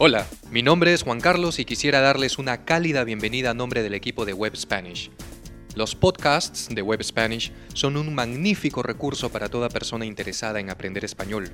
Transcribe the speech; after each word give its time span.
Hola, 0.00 0.28
mi 0.52 0.62
nombre 0.62 0.92
es 0.92 1.02
Juan 1.02 1.20
Carlos 1.20 1.58
y 1.58 1.64
quisiera 1.64 2.00
darles 2.00 2.38
una 2.38 2.64
cálida 2.64 3.02
bienvenida 3.02 3.50
a 3.50 3.54
nombre 3.54 3.82
del 3.82 3.94
equipo 3.94 4.24
de 4.24 4.32
Web 4.32 4.56
Spanish. 4.56 5.10
Los 5.74 5.96
podcasts 5.96 6.68
de 6.70 6.82
Web 6.82 7.02
Spanish 7.02 7.50
son 7.74 7.96
un 7.96 8.14
magnífico 8.14 8.84
recurso 8.84 9.32
para 9.32 9.48
toda 9.48 9.68
persona 9.68 10.06
interesada 10.06 10.60
en 10.60 10.70
aprender 10.70 11.04
español. 11.04 11.50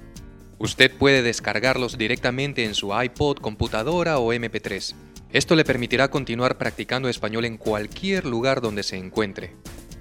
Usted 0.58 0.92
puede 0.94 1.22
descargarlos 1.22 1.96
directamente 1.96 2.67
en 2.67 2.74
su 2.74 2.92
iPod, 2.94 3.38
computadora 3.38 4.19
o 4.19 4.35
MP3. 4.35 4.95
Esto 5.33 5.56
le 5.56 5.65
permitirá 5.65 6.11
continuar 6.11 6.58
practicando 6.58 7.08
español 7.08 7.47
en 7.47 7.56
cualquier 7.56 8.26
lugar 8.26 8.61
donde 8.61 8.83
se 8.83 8.99
encuentre. 8.99 9.56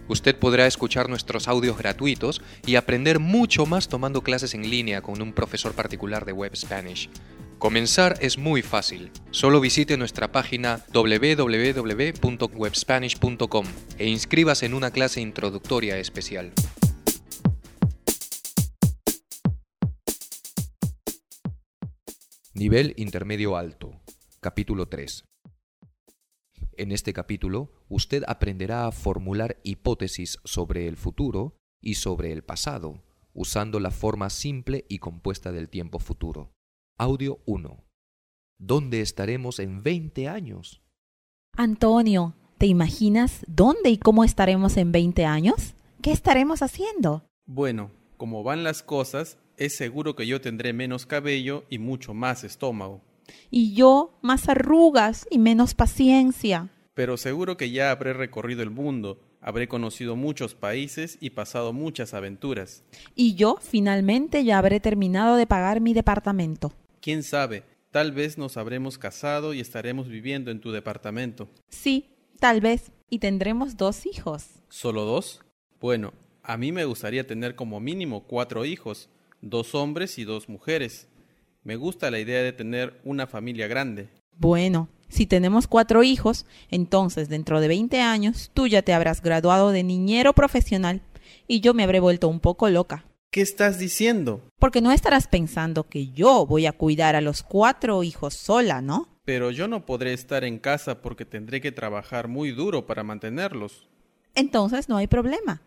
Usted 0.09 0.37
podrá 0.37 0.67
escuchar 0.67 1.07
nuestros 1.07 1.47
audios 1.47 1.77
gratuitos 1.77 2.41
y 2.65 2.75
aprender 2.75 3.19
mucho 3.19 3.65
más 3.65 3.87
tomando 3.87 4.21
clases 4.21 4.53
en 4.53 4.69
línea 4.69 5.01
con 5.01 5.21
un 5.21 5.31
profesor 5.31 5.71
particular 5.71 6.25
de 6.25 6.33
Web 6.33 6.57
Spanish. 6.57 7.09
Comenzar 7.63 8.19
es 8.19 8.37
muy 8.37 8.61
fácil. 8.61 9.09
Solo 9.31 9.61
visite 9.61 9.95
nuestra 9.95 10.33
página 10.33 10.83
www.webspanish.com 10.91 13.65
e 13.97 14.09
inscríbase 14.09 14.65
en 14.65 14.73
una 14.73 14.91
clase 14.91 15.21
introductoria 15.21 15.97
especial. 15.97 16.51
Nivel 22.53 22.93
Intermedio 22.97 23.55
Alto. 23.55 24.01
Capítulo 24.41 24.89
3. 24.89 25.23
En 26.75 26.91
este 26.91 27.13
capítulo, 27.13 27.71
usted 27.87 28.25
aprenderá 28.27 28.87
a 28.87 28.91
formular 28.91 29.55
hipótesis 29.63 30.37
sobre 30.43 30.89
el 30.89 30.97
futuro 30.97 31.55
y 31.79 31.93
sobre 31.93 32.33
el 32.33 32.43
pasado, 32.43 33.01
usando 33.33 33.79
la 33.79 33.91
forma 33.91 34.29
simple 34.29 34.83
y 34.89 34.99
compuesta 34.99 35.53
del 35.53 35.69
tiempo 35.69 35.99
futuro. 35.99 36.51
Audio 37.03 37.39
1. 37.47 37.83
¿Dónde 38.57 39.01
estaremos 39.01 39.59
en 39.59 39.83
20 39.83 40.29
años? 40.29 40.81
Antonio, 41.57 42.33
¿te 42.57 42.65
imaginas 42.65 43.43
dónde 43.45 43.89
y 43.89 43.97
cómo 43.97 44.23
estaremos 44.23 44.77
en 44.77 44.93
20 44.93 45.25
años? 45.25 45.73
¿Qué 46.01 46.13
estaremos 46.13 46.61
haciendo? 46.61 47.25
Bueno, 47.45 47.91
como 48.15 48.41
van 48.43 48.63
las 48.63 48.83
cosas, 48.83 49.37
es 49.57 49.75
seguro 49.75 50.15
que 50.15 50.27
yo 50.27 50.39
tendré 50.39 50.71
menos 50.71 51.05
cabello 51.05 51.65
y 51.69 51.77
mucho 51.77 52.13
más 52.13 52.45
estómago. 52.45 53.01
Y 53.51 53.75
yo 53.75 54.17
más 54.21 54.47
arrugas 54.47 55.27
y 55.29 55.39
menos 55.39 55.73
paciencia. 55.73 56.69
Pero 56.93 57.17
seguro 57.17 57.57
que 57.57 57.69
ya 57.69 57.91
habré 57.91 58.13
recorrido 58.13 58.63
el 58.63 58.69
mundo, 58.69 59.19
habré 59.41 59.67
conocido 59.67 60.15
muchos 60.15 60.55
países 60.55 61.17
y 61.19 61.31
pasado 61.31 61.73
muchas 61.73 62.13
aventuras. 62.13 62.85
Y 63.13 63.35
yo 63.35 63.57
finalmente 63.59 64.45
ya 64.45 64.57
habré 64.57 64.79
terminado 64.79 65.35
de 65.35 65.47
pagar 65.47 65.81
mi 65.81 65.93
departamento. 65.93 66.71
¿Quién 67.03 67.21
sabe? 67.21 67.65
Tal 67.91 68.13
vez 68.13 68.37
nos 68.37 68.55
habremos 68.55 68.97
casado 68.97 69.53
y 69.53 69.59
estaremos 69.59 70.07
viviendo 70.07 70.51
en 70.51 70.61
tu 70.61 70.71
departamento. 70.71 71.49
Sí, 71.67 72.05
tal 72.39 72.61
vez. 72.61 72.93
Y 73.09 73.19
tendremos 73.19 73.75
dos 73.75 74.05
hijos. 74.05 74.45
¿Solo 74.69 75.03
dos? 75.03 75.41
Bueno, 75.81 76.13
a 76.43 76.55
mí 76.55 76.71
me 76.71 76.85
gustaría 76.85 77.27
tener 77.27 77.55
como 77.55 77.81
mínimo 77.81 78.23
cuatro 78.23 78.63
hijos, 78.63 79.09
dos 79.41 79.75
hombres 79.75 80.17
y 80.17 80.23
dos 80.23 80.47
mujeres. 80.47 81.09
Me 81.65 81.75
gusta 81.75 82.09
la 82.09 82.21
idea 82.21 82.41
de 82.41 82.53
tener 82.53 83.01
una 83.03 83.27
familia 83.27 83.67
grande. 83.67 84.07
Bueno, 84.37 84.87
si 85.09 85.25
tenemos 85.25 85.67
cuatro 85.67 86.03
hijos, 86.03 86.45
entonces 86.71 87.27
dentro 87.27 87.59
de 87.59 87.67
20 87.67 87.99
años 87.99 88.49
tú 88.53 88.67
ya 88.67 88.81
te 88.81 88.93
habrás 88.93 89.21
graduado 89.21 89.71
de 89.71 89.83
niñero 89.83 90.31
profesional 90.31 91.01
y 91.49 91.59
yo 91.59 91.73
me 91.73 91.83
habré 91.83 91.99
vuelto 91.99 92.29
un 92.29 92.39
poco 92.39 92.69
loca. 92.69 93.03
¿Qué 93.33 93.41
estás 93.41 93.79
diciendo? 93.79 94.43
Porque 94.59 94.79
no 94.79 94.91
estarás 94.91 95.25
pensando 95.25 95.89
que 95.89 96.09
yo 96.11 96.45
voy 96.45 96.67
a 96.67 96.71
cuidar 96.71 97.15
a 97.15 97.21
los 97.21 97.41
cuatro 97.41 98.03
hijos 98.03 98.35
sola, 98.35 98.79
¿no? 98.79 99.07
Pero 99.25 99.49
yo 99.49 99.67
no 99.67 99.87
podré 99.87 100.13
estar 100.13 100.43
en 100.43 100.59
casa 100.59 101.01
porque 101.01 101.25
tendré 101.25 101.59
que 101.59 101.71
trabajar 101.71 102.27
muy 102.27 102.51
duro 102.51 102.85
para 102.85 103.01
mantenerlos. 103.01 103.89
Entonces 104.35 104.87
no 104.87 104.97
hay 104.97 105.07
problema. 105.07 105.63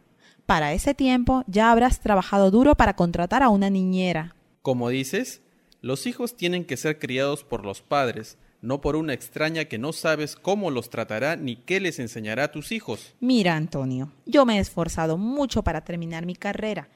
Para 0.47 0.75
ese 0.75 0.95
tiempo 0.95 1.43
ya 1.49 1.73
habrás 1.73 1.99
trabajado 1.99 2.53
duro 2.53 2.77
para 2.77 2.95
contratar 2.95 3.43
a 3.43 3.49
una 3.49 3.69
niñera. 3.69 4.37
Como 4.63 4.89
dices, 4.89 5.43
los 5.81 6.07
hijos 6.07 6.37
tienen 6.37 6.65
que 6.65 6.77
ser 6.77 7.01
criados 7.01 7.43
por 7.43 7.65
los 7.65 7.83
padres, 7.83 8.39
no 8.63 8.81
por 8.81 8.95
una 8.95 9.13
extraña 9.13 9.65
que 9.65 9.79
no 9.79 9.93
sabes 9.93 10.37
cómo 10.37 10.71
los 10.71 10.89
tratará 10.89 11.35
ni 11.35 11.57
qué 11.57 11.81
les 11.81 11.99
enseñará 11.99 12.45
a 12.45 12.53
tus 12.53 12.71
hijos. 12.71 13.17
Mira, 13.19 13.57
Antonio, 13.57 14.13
yo 14.25 14.47
me 14.47 14.59
he 14.59 14.61
esforzado 14.61 15.19
mucho 15.19 15.65
para 15.65 15.81
terminar 15.81 16.27
mi 16.27 16.37
carrera 16.37 16.91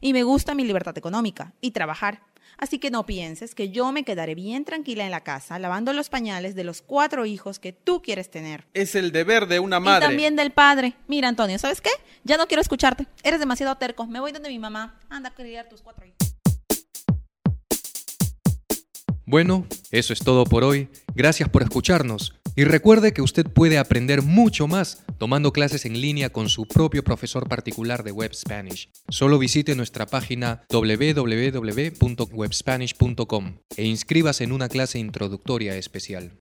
y 0.00 0.12
me 0.12 0.22
gusta 0.22 0.54
mi 0.54 0.64
libertad 0.64 0.96
económica 0.96 1.54
y 1.60 1.72
trabajar. 1.72 2.22
Así 2.58 2.78
que 2.78 2.90
no 2.90 3.04
pienses 3.04 3.54
que 3.54 3.70
yo 3.70 3.92
me 3.92 4.04
quedaré 4.04 4.34
bien 4.34 4.64
tranquila 4.64 5.04
en 5.04 5.10
la 5.10 5.22
casa 5.22 5.58
lavando 5.58 5.92
los 5.92 6.08
pañales 6.08 6.54
de 6.54 6.64
los 6.64 6.80
cuatro 6.80 7.26
hijos 7.26 7.58
que 7.58 7.72
tú 7.72 8.00
quieres 8.00 8.30
tener. 8.30 8.66
Es 8.72 8.94
el 8.94 9.12
deber 9.12 9.46
de 9.46 9.60
una 9.60 9.78
madre. 9.78 10.06
Y 10.06 10.08
también 10.08 10.36
del 10.36 10.52
padre. 10.52 10.94
Mira, 11.06 11.28
Antonio, 11.28 11.58
¿sabes 11.58 11.80
qué? 11.80 11.90
Ya 12.24 12.36
no 12.38 12.46
quiero 12.46 12.62
escucharte. 12.62 13.06
Eres 13.22 13.40
demasiado 13.40 13.76
terco. 13.76 14.06
Me 14.06 14.20
voy 14.20 14.32
donde 14.32 14.48
mi 14.48 14.58
mamá. 14.58 14.98
Anda 15.10 15.30
a 15.30 15.34
criar 15.34 15.68
tus 15.68 15.82
cuatro 15.82 16.06
hijos. 16.06 16.16
Bueno, 19.26 19.66
eso 19.90 20.12
es 20.12 20.20
todo 20.20 20.44
por 20.44 20.64
hoy. 20.64 20.88
Gracias 21.14 21.48
por 21.48 21.62
escucharnos. 21.62 22.32
Y 22.58 22.64
recuerde 22.64 23.12
que 23.12 23.20
usted 23.20 23.44
puede 23.46 23.76
aprender 23.76 24.22
mucho 24.22 24.66
más 24.66 25.04
tomando 25.18 25.52
clases 25.52 25.84
en 25.84 26.00
línea 26.00 26.30
con 26.30 26.48
su 26.48 26.66
propio 26.66 27.04
profesor 27.04 27.50
particular 27.50 28.02
de 28.02 28.12
Web 28.12 28.34
Spanish. 28.34 28.88
Solo 29.10 29.38
visite 29.38 29.74
nuestra 29.74 30.06
página 30.06 30.62
www.webspanish.com 30.70 33.58
e 33.76 33.84
inscríbase 33.84 34.44
en 34.44 34.52
una 34.52 34.70
clase 34.70 34.98
introductoria 34.98 35.76
especial. 35.76 36.40